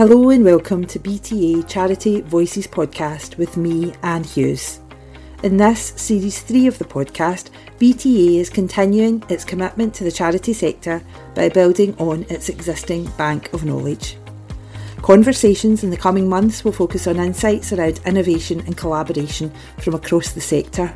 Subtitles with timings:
[0.00, 4.80] Hello and welcome to BTA Charity Voices podcast with me, Anne Hughes.
[5.42, 10.54] In this, series 3 of the podcast, BTA is continuing its commitment to the charity
[10.54, 11.02] sector
[11.34, 14.16] by building on its existing bank of knowledge.
[15.02, 20.32] Conversations in the coming months will focus on insights around innovation and collaboration from across
[20.32, 20.94] the sector.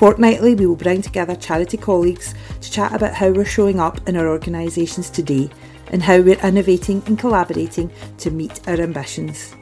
[0.00, 4.16] Fortnightly, we will bring together charity colleagues to chat about how we're showing up in
[4.16, 5.50] our organisations today
[5.88, 9.54] and how we're innovating and collaborating to meet our ambitions.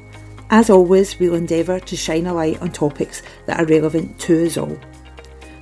[0.51, 4.57] As always, we'll endeavour to shine a light on topics that are relevant to us
[4.57, 4.79] all.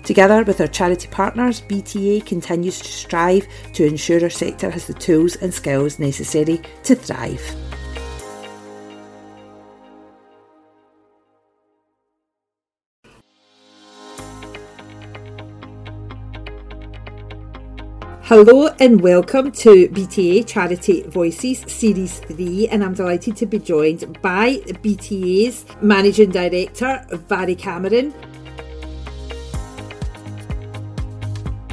[0.05, 4.93] Together with our charity partners, BTA continues to strive to ensure our sector has the
[4.93, 7.41] tools and skills necessary to thrive.
[18.29, 24.21] Hello and welcome to BTA Charity Voices Series 3 and I'm delighted to be joined
[24.21, 28.13] by BTA's Managing Director Mhairi Cameron.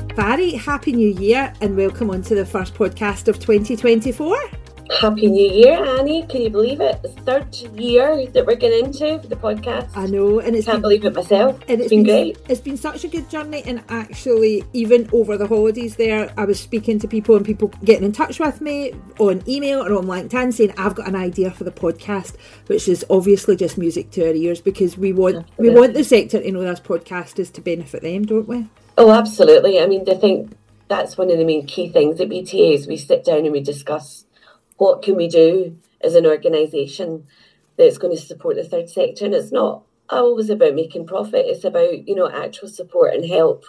[0.09, 4.62] Mhairi, Happy New Year and welcome onto the first podcast of 2024.
[4.99, 6.25] Happy New Year, Annie.
[6.27, 7.02] Can you believe it?
[7.02, 9.89] The third year that we're getting into the podcast.
[9.95, 11.59] I know, and it's can't been, believe it myself.
[11.67, 12.38] And it's, it's been, been, great.
[12.47, 16.59] It's been such a good journey, and actually, even over the holidays, there, I was
[16.59, 20.53] speaking to people and people getting in touch with me on email or on LinkedIn
[20.53, 22.36] saying, "I've got an idea for the podcast,"
[22.67, 25.69] which is obviously just music to our ears because we want absolutely.
[25.69, 28.69] we want the sector to know this podcast is to benefit them, don't we?
[28.97, 29.80] Oh, absolutely.
[29.80, 30.55] I mean, I think
[30.88, 33.61] that's one of the main key things at BTA is we sit down and we
[33.61, 34.25] discuss
[34.77, 37.25] what can we do as an organisation
[37.77, 39.25] that's going to support the third sector?
[39.25, 41.45] And it's not always about making profit.
[41.47, 43.65] It's about, you know, actual support and help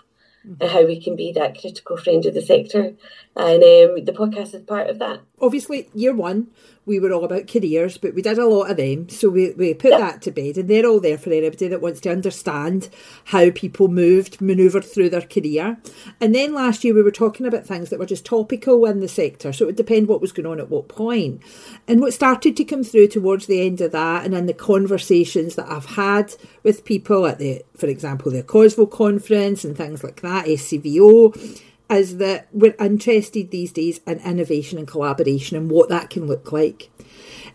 [0.47, 0.63] mm-hmm.
[0.63, 2.95] and how we can be that critical friend of the sector.
[3.37, 5.21] And um, the podcast is part of that.
[5.41, 6.49] Obviously, year one,
[6.87, 9.09] we were all about careers, but we did a lot of them.
[9.09, 10.01] So we, we put yep.
[10.01, 12.91] that to bed, and they're all there for anybody that wants to understand
[13.25, 15.79] how people moved, manoeuvred through their career.
[16.21, 19.09] And then last year, we were talking about things that were just topical in the
[19.09, 19.53] sector.
[19.53, 21.43] So it would depend what was going on at what point.
[21.89, 25.55] And what started to come through towards the end of that, and in the conversations
[25.55, 30.21] that I've had with people at the, for example, the Cosvo conference and things like
[30.21, 36.11] that, SCVO is that we're interested these days in innovation and collaboration and what that
[36.11, 36.91] can look like.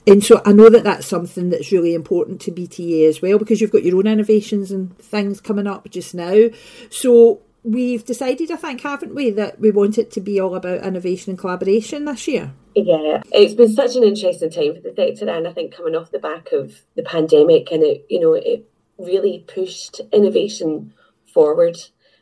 [0.08, 3.60] And so I know that that's something that's really important to BTA as well because
[3.60, 6.50] you've got your own innovations and things coming up just now.
[6.90, 10.86] So we've decided, I think, haven't we, that we want it to be all about
[10.86, 12.54] innovation and collaboration this year.
[12.76, 16.12] Yeah, it's been such an interesting time for the sector, and I think coming off
[16.12, 20.94] the back of the pandemic, and it, you know, it really pushed innovation
[21.34, 21.78] forward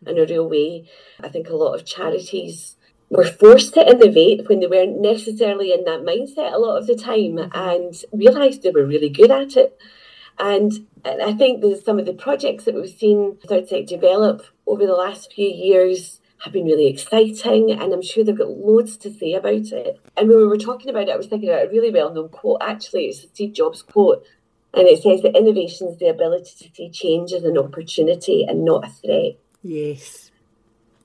[0.06, 0.90] in a real way.
[1.22, 2.75] I think a lot of charities
[3.09, 6.96] were forced to innovate when they weren't necessarily in that mindset a lot of the
[6.96, 9.80] time and realised they were really good at it.
[10.40, 14.85] And I think that some of the projects that we've seen Third Sector develop over
[14.85, 19.12] the last few years have been really exciting and I'm sure they've got loads to
[19.12, 20.00] say about it.
[20.16, 22.29] And when we were talking about it, I was thinking about a really well known
[22.29, 22.62] quote.
[22.62, 24.24] Actually, it's a Steve Jobs quote.
[24.74, 28.64] And it says that innovation is the ability to see change as an opportunity and
[28.64, 29.38] not a threat.
[29.67, 30.31] Yes.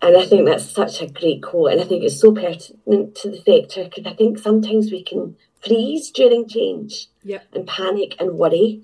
[0.00, 1.72] And I think that's such a great quote.
[1.72, 5.36] And I think it's so pertinent to the sector because I think sometimes we can
[5.60, 7.44] freeze during change yep.
[7.52, 8.82] and panic and worry.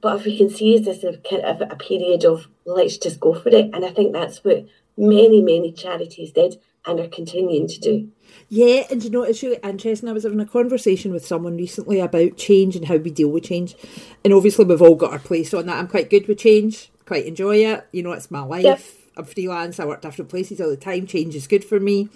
[0.00, 3.20] But if we can see this as a, kind of a period of let's just
[3.20, 3.70] go for it.
[3.72, 4.66] And I think that's what
[4.96, 8.10] many, many charities did and are continuing to do.
[8.48, 10.08] Yeah, and you know, it's really interesting.
[10.08, 13.44] I was having a conversation with someone recently about change and how we deal with
[13.44, 13.76] change.
[14.24, 15.78] And obviously, we've all got our place on that.
[15.78, 17.86] I'm quite good with change quite enjoy it.
[17.92, 18.64] You know, it's my life.
[18.64, 18.80] Yep.
[19.16, 19.78] I'm freelance.
[19.78, 21.06] I work different places all the time.
[21.06, 22.08] Change is good for me.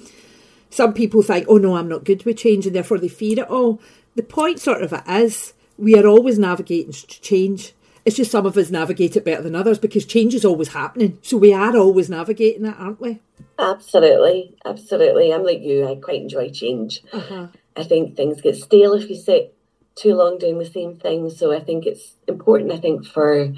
[0.70, 3.48] Some people think, oh no, I'm not good with change, and therefore they fear it
[3.50, 3.80] all.
[4.16, 7.72] The point sort of it is, we are always navigating change.
[8.04, 11.18] It's just some of us navigate it better than others because change is always happening.
[11.22, 13.20] So we are always navigating it, aren't we?
[13.58, 15.32] Absolutely, absolutely.
[15.32, 15.86] I'm like you.
[15.86, 17.02] I quite enjoy change.
[17.12, 17.48] Uh-huh.
[17.76, 19.54] I think things get stale if you sit
[19.94, 21.28] too long doing the same thing.
[21.30, 22.72] So I think it's important.
[22.72, 23.52] I think for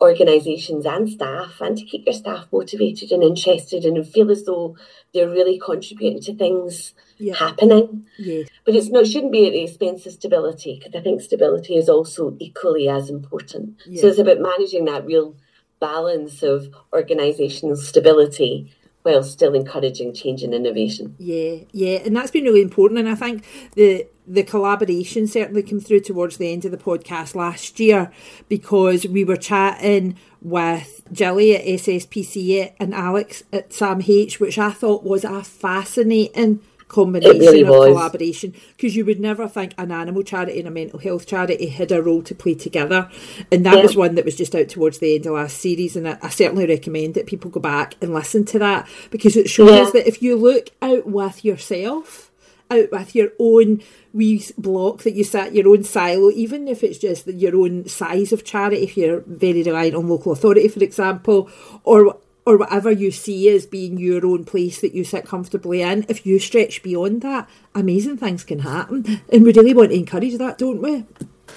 [0.00, 4.76] organisations and staff and to keep your staff motivated and interested and feel as though
[5.14, 7.34] they're really contributing to things yeah.
[7.34, 8.06] happening.
[8.18, 8.48] Yes.
[8.64, 11.88] But it's not shouldn't be at the expense of stability because I think stability is
[11.88, 13.80] also equally as important.
[13.86, 14.02] Yeah.
[14.02, 15.34] So it's about managing that real
[15.80, 18.75] balance of organisational stability
[19.06, 21.14] while still encouraging change and innovation.
[21.18, 22.98] Yeah, yeah, and that's been really important.
[22.98, 23.44] And I think
[23.74, 28.10] the the collaboration certainly came through towards the end of the podcast last year
[28.48, 35.04] because we were chatting with Jilly at SSPCA and Alex at SAMH, which I thought
[35.04, 37.88] was a fascinating combination really of was.
[37.88, 41.90] collaboration because you would never think an animal charity and a mental health charity had
[41.90, 43.10] a role to play together.
[43.50, 43.82] And that yeah.
[43.82, 45.96] was one that was just out towards the end of last series.
[45.96, 49.48] And I, I, certainly recommend that people go back and listen to that because it
[49.48, 49.90] shows yeah.
[49.92, 52.30] that if you look out with yourself,
[52.70, 56.98] out with your own wee block that you set, your own silo, even if it's
[56.98, 61.50] just your own size of charity, if you're very reliant on local authority, for example,
[61.84, 62.16] or
[62.46, 66.24] or whatever you see as being your own place that you sit comfortably in, if
[66.24, 69.20] you stretch beyond that, amazing things can happen.
[69.32, 71.04] And we really want to encourage that, don't we?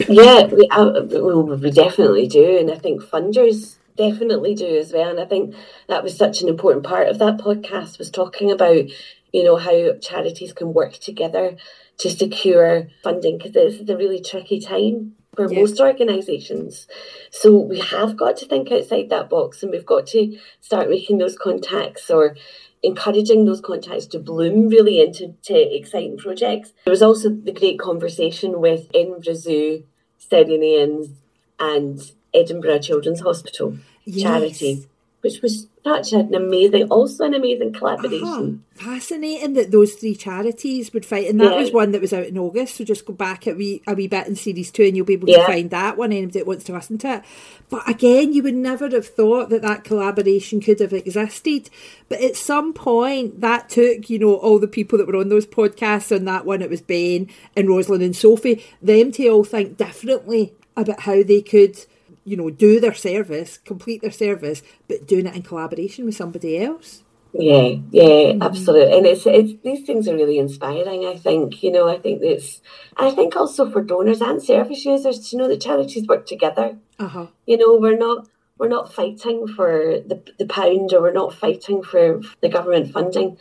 [0.08, 2.58] Yeah, we, uh, we definitely do.
[2.58, 5.12] And I think funders definitely do as well.
[5.12, 5.54] And I think
[5.88, 8.86] that was such an important part of that podcast was talking about,
[9.32, 11.56] you know, how charities can work together
[12.00, 15.62] to secure funding because is a really tricky time for yeah.
[15.62, 16.86] most organisations.
[17.32, 21.20] So we have got to think outside that box and we've got to start making
[21.20, 22.36] those contacts or
[22.84, 26.74] encouraging those contacts to bloom really into exciting projects.
[26.84, 29.84] There was also the great conversation with Edinburgh Zoo,
[30.30, 31.14] Ceredigians
[31.58, 32.00] and
[32.34, 34.24] Edinburgh Children's Hospital yes.
[34.24, 34.88] charity
[35.22, 38.64] which was such an amazing, also an amazing collaboration.
[38.80, 38.94] Uh-huh.
[38.94, 41.60] Fascinating that those three charities would fight, and that yeah.
[41.60, 42.76] was one that was out in August.
[42.76, 45.14] So just go back a wee a wee bit in series two, and you'll be
[45.14, 45.40] able yeah.
[45.40, 46.14] to find that one.
[46.14, 47.24] Anybody that wants to listen to it.
[47.70, 51.70] But again, you would never have thought that that collaboration could have existed.
[52.08, 55.48] But at some point, that took you know all the people that were on those
[55.48, 56.16] podcasts.
[56.16, 58.64] On that one, it was Ben and Rosalind and Sophie.
[58.82, 61.86] Them to all think differently about how they could
[62.30, 66.62] you know, do their service, complete their service, but doing it in collaboration with somebody
[66.62, 67.04] else.
[67.34, 68.42] Yeah, yeah, mm-hmm.
[68.42, 68.98] absolutely.
[68.98, 71.64] And it's it's these things are really inspiring, I think.
[71.64, 72.62] You know, I think it's
[72.98, 76.78] I think also for donors and service users to know that charities work together.
[76.98, 77.28] Uh-huh.
[77.46, 78.28] You know, we're not
[78.58, 83.38] we're not fighting for the, the pound or we're not fighting for the government funding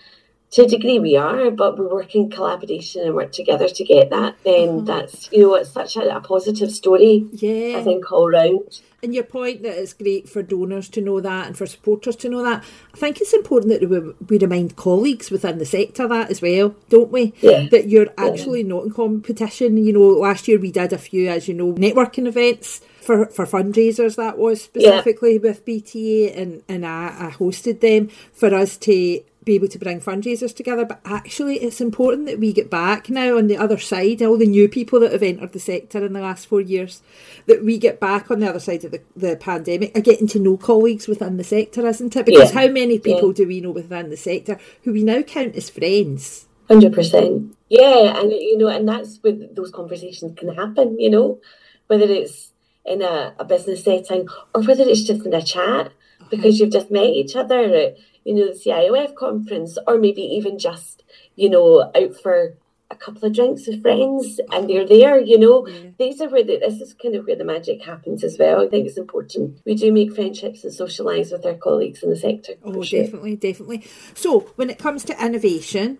[0.50, 4.10] to a degree we are, but we work in collaboration and work together to get
[4.10, 4.84] that, then mm-hmm.
[4.86, 7.26] that's you know it's such a, a, positive story.
[7.32, 8.80] Yeah, I think all round.
[9.02, 12.28] And your point that it's great for donors to know that and for supporters to
[12.28, 12.64] know that.
[12.92, 16.74] I think it's important that we, we remind colleagues within the sector that as well,
[16.88, 17.32] don't we?
[17.40, 17.68] Yeah.
[17.70, 18.68] That you're actually yeah.
[18.68, 19.76] not in competition.
[19.76, 23.46] You know, last year we did a few, as you know, networking events for, for
[23.46, 25.40] fundraisers that was specifically yeah.
[25.42, 30.00] with BTA and, and I, I hosted them for us to be able to bring
[30.00, 30.84] fundraisers together.
[30.84, 34.46] But actually, it's important that we get back now on the other side, all the
[34.46, 37.02] new people that have entered the sector in the last four years,
[37.46, 40.38] that we get back on the other side of the, the pandemic are getting to
[40.38, 42.26] know colleagues within the sector, isn't it?
[42.26, 42.60] Because yeah.
[42.60, 43.34] how many people yeah.
[43.34, 46.46] do we know within the sector who we now count as friends?
[46.68, 47.56] Hundred percent.
[47.70, 51.00] Yeah, and you know, and that's where those conversations can happen.
[51.00, 51.40] You know,
[51.86, 52.52] whether it's
[52.84, 55.92] in a, a business setting or whether it's just in a chat
[56.30, 56.64] because uh-huh.
[56.64, 61.04] you've just met each other at, you know, the CIOF conference, or maybe even just,
[61.36, 62.56] you know, out for
[62.90, 65.66] a couple of drinks with friends and they're there, you know.
[65.66, 65.90] Yeah.
[65.98, 68.62] These are where the, this is kind of where the magic happens as well.
[68.62, 69.60] I think it's important.
[69.66, 72.54] We do make friendships and socialise with our colleagues in the sector.
[72.64, 73.02] Oh, sure.
[73.02, 73.86] definitely, definitely.
[74.14, 75.98] So when it comes to innovation,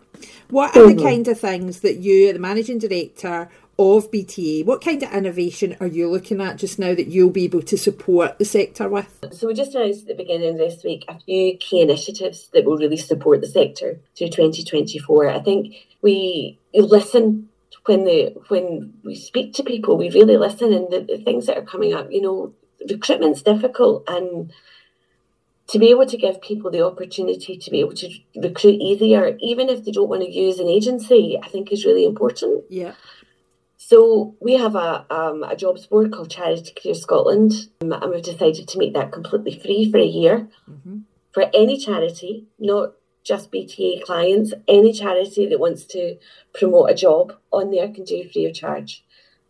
[0.49, 0.97] what are mm-hmm.
[0.97, 4.65] the kind of things that you, the managing director, of BTA.
[4.65, 7.79] What kind of innovation are you looking at just now that you'll be able to
[7.79, 9.25] support the sector with?
[9.33, 12.65] So we just announced at the beginning of this week a few key initiatives that
[12.65, 15.31] will really support the sector through 2024.
[15.31, 17.49] I think we listen
[17.89, 21.57] when the when we speak to people, we really listen and the, the things that
[21.57, 22.53] are coming up, you know,
[22.89, 24.53] recruitment's difficult and
[25.69, 29.69] to be able to give people the opportunity to be able to recruit easier, even
[29.69, 32.65] if they don't want to use an agency, I think is really important.
[32.71, 32.93] Yeah.
[33.79, 38.23] So we have a, um, a jobs board called Charity Career Scotland, um, and we've
[38.23, 40.99] decided to make that completely free for a year mm-hmm.
[41.33, 44.53] for any charity, not just BTA clients.
[44.67, 46.19] Any charity that wants to
[46.53, 49.05] promote a job on there can do free of charge.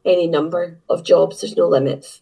[0.04, 2.20] Any number of jobs, there's no limits.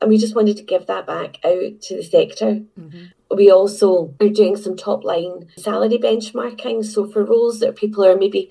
[0.00, 2.60] And we just wanted to give that back out to the sector.
[2.78, 3.36] Mm-hmm.
[3.36, 6.84] We also are doing some top line salary benchmarking.
[6.84, 8.50] So for roles that people are maybe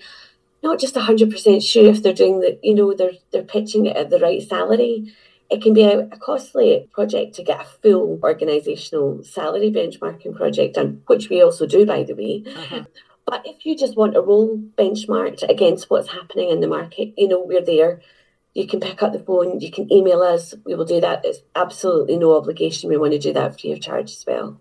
[0.63, 4.09] not just 100% sure if they're doing the, you know, they're, they're pitching it at
[4.09, 5.13] the right salary.
[5.49, 10.75] It can be a, a costly project to get a full organisational salary benchmarking project
[10.75, 12.43] done, which we also do, by the way.
[12.47, 12.83] Uh-huh.
[13.25, 17.27] But if you just want a role benchmarked against what's happening in the market, you
[17.27, 18.01] know, we're there.
[18.53, 20.53] You can pick up the phone, you can email us.
[20.65, 21.23] We will do that.
[21.23, 22.89] It's absolutely no obligation.
[22.89, 24.59] We want to do that free of charge as well.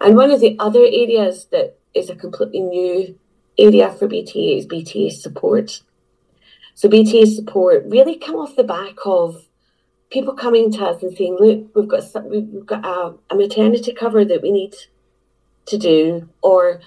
[0.00, 3.18] And one of the other areas that is a completely new
[3.60, 5.82] area for BTA is BTA support.
[6.74, 9.46] So BTA support really come off the back of
[10.10, 14.24] people coming to us and saying, "Look, we've got we've got a, a maternity cover
[14.24, 14.74] that we need
[15.66, 16.80] to do, or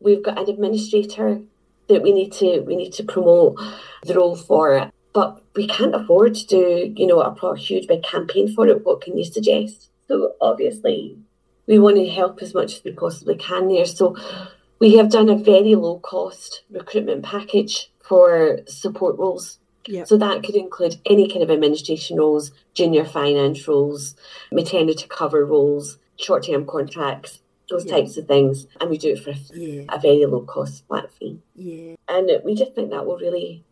[0.00, 1.40] we've got an administrator
[1.88, 3.58] that we need to we need to promote
[4.04, 4.76] the role for.
[4.76, 8.66] it, But we can't afford to do, you know, a, a huge big campaign for
[8.66, 8.84] it.
[8.84, 9.90] What can you suggest?
[10.08, 11.18] So obviously
[11.66, 13.86] we want to help as much as we possibly can there.
[13.86, 14.16] So
[14.78, 19.58] we have done a very low cost recruitment package for support roles.
[19.86, 20.06] Yep.
[20.06, 24.14] So that could include any kind of administration roles, junior finance roles,
[24.50, 27.40] maternity cover roles, short term contracts,
[27.70, 27.96] those Yeah.
[27.96, 28.66] types of things.
[28.80, 29.84] And we do it for a, Yeah.
[29.90, 31.38] a very low cost flat fee.
[31.54, 31.94] Yeah.
[32.08, 33.62] And we just think that will really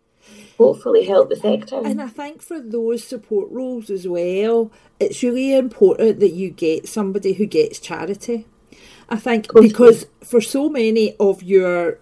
[0.59, 1.81] hopefully help the sector.
[1.85, 6.87] And I think for those support roles as well, it's really important that you get
[6.87, 8.47] somebody who gets charity.
[9.13, 11.99] I think because for so many of your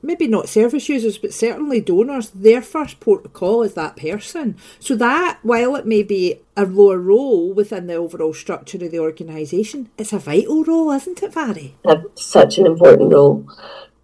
[0.00, 4.56] maybe not service users but certainly donors their first port of call is that person
[4.78, 8.98] so that while it may be a lower role within the overall structure of the
[8.98, 11.72] organisation it's a vital role isn't it Mhairi?
[12.14, 13.46] such an important role.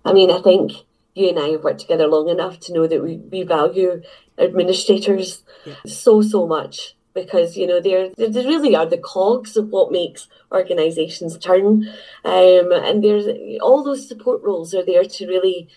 [0.05, 0.73] I mean, I think
[1.15, 4.03] you and I have worked together long enough to know that we, we value
[4.39, 5.43] administrators
[5.87, 10.29] so, so much because, you know, they're, they really are the cogs of what makes
[10.51, 11.89] organisations turn.
[12.25, 13.27] Um, and there's
[13.61, 15.69] all those support roles are there to really,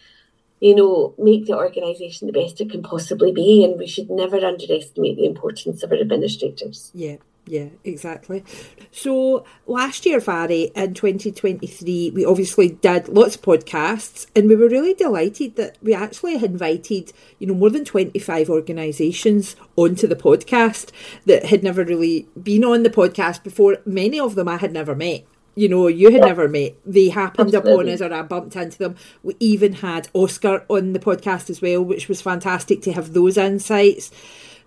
[0.60, 3.64] you know, make the organisation the best it can possibly be.
[3.64, 6.92] And we should never underestimate the importance of our administrators.
[6.94, 8.44] Yeah, yeah, exactly.
[8.92, 14.68] So last year, Mhairi, in 2023, we obviously did lots of podcasts and we were
[14.68, 20.92] really delighted that we actually invited, you know, more than 25 organisations onto the podcast
[21.26, 23.78] that had never really been on the podcast before.
[23.86, 25.26] Many of them I had never met.
[25.58, 26.76] You know, you had never met.
[26.86, 28.96] They happened upon us or I bumped into them.
[29.24, 33.38] We even had OSCR on the podcast as well, which was fantastic to have those
[33.38, 34.12] insights.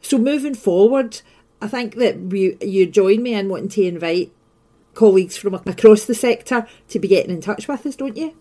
[0.00, 1.20] So moving forward,
[1.60, 4.32] I think that we, you join me in wanting to invite
[4.94, 8.36] colleagues from across the sector to be getting in touch with us, don't you?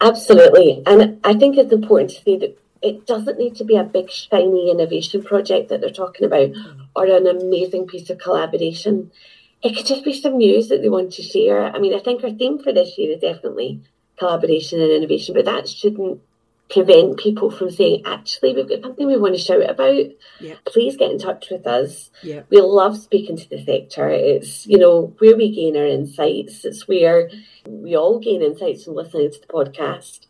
[0.00, 0.82] Absolutely.
[0.86, 4.10] And I think it's important to say that it doesn't need to be a big,
[4.10, 6.50] shiny innovation project that they're talking about
[6.94, 9.10] or an amazing piece of collaboration.
[9.62, 11.64] It could just be some news that they want to share.
[11.64, 13.80] I mean, I think our theme for this year is definitely
[14.18, 16.20] collaboration and innovation, but that shouldn't
[16.70, 20.06] prevent people from saying, actually, we've got something we want to shout about.
[20.40, 20.54] Yeah.
[20.64, 22.10] Please get in touch with us.
[22.22, 22.42] Yeah.
[22.50, 24.08] We love speaking to the sector.
[24.08, 26.64] It's, you know, where we gain our insights.
[26.64, 27.30] It's where
[27.66, 30.20] we all gain insights from listening to the podcast.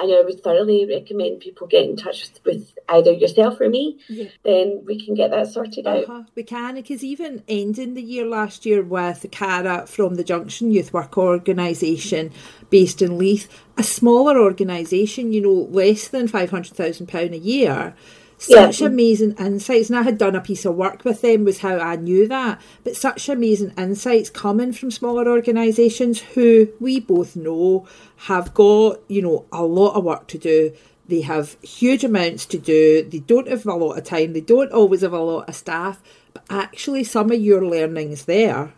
[0.00, 3.98] And I would thoroughly recommend people get in touch with, with either yourself or me.
[4.08, 4.28] Yeah.
[4.44, 6.04] Then we can get that sorted out.
[6.04, 6.22] Uh-huh.
[6.36, 10.92] We can, because even ending the year last year with Cara from the Junction Youth
[10.92, 12.30] Work Organisation
[12.70, 17.94] based in Leith, a smaller organisation, you know, less than £500,000 a year.
[18.38, 18.86] Such Yeah.
[18.86, 21.96] amazing insights, and I had done a piece of work with them, was how I
[21.96, 22.60] knew that.
[22.84, 27.84] But such amazing insights coming from smaller organisations who we both know
[28.28, 30.72] have got, you know, a lot of work to do.
[31.08, 33.02] They have huge amounts to do.
[33.02, 34.34] They don't have a lot of time.
[34.34, 36.00] They don't always have a lot of staff.
[36.32, 38.72] But actually, some of your learnings there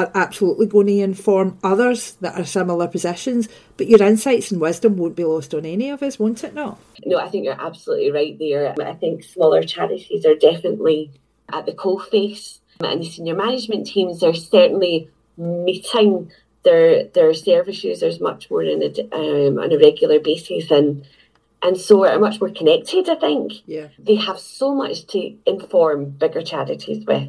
[0.00, 3.48] are absolutely going to inform others that are similar positions.
[3.76, 6.78] But your insights and wisdom won't be lost on any of us, won't it not?
[7.04, 8.74] No, I think you're absolutely right there.
[8.80, 11.10] I think smaller charities are definitely
[11.52, 16.30] at the coalface, and the senior management teams are certainly meeting
[16.62, 21.06] their their service users much more in a, um, on a regular basis, and
[21.62, 23.08] and so are much more connected.
[23.08, 23.88] I think Yeah.
[23.98, 27.28] they have so much to inform bigger charities with.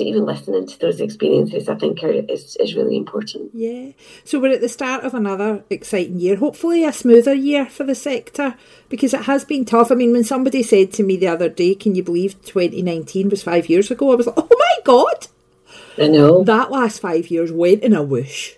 [0.00, 3.50] Even listening to those experiences, I think, are, is is really important.
[3.54, 3.92] Yeah.
[4.24, 6.36] So we're at the start of another exciting year.
[6.36, 8.56] Hopefully a smoother year for the sector
[8.88, 9.90] because it has been tough.
[9.90, 13.42] I mean, when somebody said to me the other day, can you believe 2019 was
[13.42, 14.12] five years ago?
[14.12, 15.26] I was like, oh my God.
[15.98, 18.54] I know, That last five years went in a whoosh.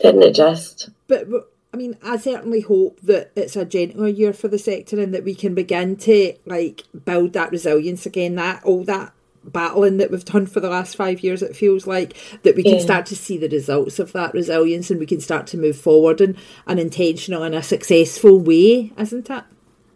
[0.00, 0.90] didn't it just?
[1.08, 5.00] But, but I mean, I certainly hope that it's a gentler year for the sector
[5.00, 8.36] and that we can begin to like build that resilience again.
[8.36, 9.12] That all that
[9.52, 12.74] battling that we've done for the last five years, it feels like that we can
[12.74, 12.80] Yeah.
[12.80, 16.20] start to see the results of that resilience and we can start to move forward
[16.20, 16.36] in
[16.66, 19.44] an intentional and a successful way, isn't it?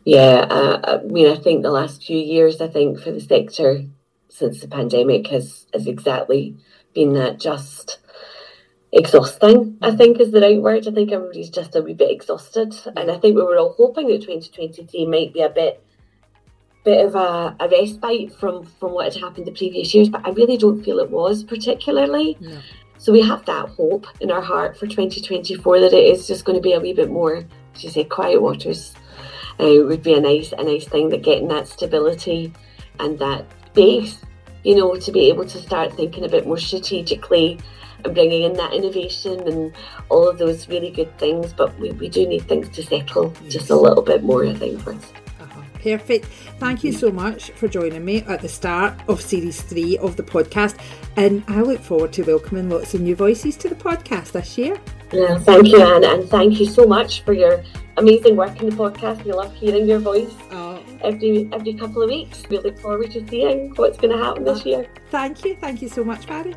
[0.05, 3.85] Yeah, uh, I mean, I think the last few years, I think for the sector
[4.29, 6.57] since the pandemic has has exactly
[6.95, 7.99] been that just
[8.91, 9.77] exhausting.
[9.81, 10.87] I think is the right word.
[10.89, 14.09] I think everybody's just a wee bit exhausted, and I think we were all hoping
[14.09, 15.83] that 2023 might be a bit
[16.85, 20.31] bit of a, a respite from from what had happened the previous years, but I
[20.31, 22.37] really don't feel it was particularly.
[22.41, 22.59] No.
[22.99, 26.57] So we have that hope in our heart for 2024 that it is just going
[26.57, 28.95] to be a wee bit more, as you say, quiet waters.
[29.61, 32.53] Uh, would be a nice a nice thing that getting that stability
[33.01, 34.19] and that base,
[34.65, 37.59] you know, to be able to start thinking a bit more strategically
[38.05, 39.73] and bringing in that innovation and
[40.09, 41.53] all of those really good things.
[41.53, 43.53] But we, we do need things to settle yes.
[43.53, 45.22] just a little bit more, I think, first.
[45.83, 46.27] Perfect.
[46.59, 50.23] Thank you so much for joining me at the start of series three of the
[50.23, 50.79] podcast.
[51.17, 54.81] And I look forward to welcoming lots of new voices to the podcast this year.
[55.13, 57.63] Yeah, thank you, Anne, and thank you so much for your
[57.97, 59.25] amazing work in the podcast.
[59.25, 60.83] We love hearing your voice oh.
[61.03, 62.45] every every couple of weeks.
[62.49, 64.87] We look forward to seeing what's going to happen this year.
[65.11, 66.55] Thank you, thank you so much, Mhairi.